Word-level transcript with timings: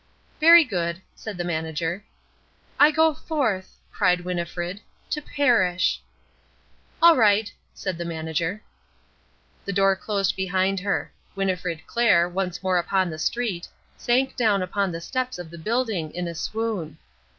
"Very 0.39 0.63
good," 0.63 0.99
said 1.13 1.37
the 1.37 1.43
manager. 1.43 2.03
"I 2.79 2.89
go 2.89 3.13
forth," 3.13 3.75
cried 3.91 4.21
Winnifred, 4.21 4.81
"to 5.11 5.21
perish." 5.21 6.01
"All 7.03 7.15
right," 7.15 7.53
said 7.75 7.99
the 7.99 8.03
manager. 8.03 8.63
The 9.63 9.73
door 9.73 9.95
closed 9.95 10.35
behind 10.35 10.79
her. 10.79 11.11
Winnifred 11.35 11.85
Clair, 11.85 12.27
once 12.27 12.63
more 12.63 12.79
upon 12.79 13.11
the 13.11 13.19
street, 13.19 13.67
sank 13.95 14.35
down 14.35 14.63
upon 14.63 14.91
the 14.91 15.01
steps 15.01 15.37
of 15.37 15.51
the 15.51 15.59
building 15.59 16.09
in 16.15 16.27
a 16.27 16.33
swoon. 16.33 16.97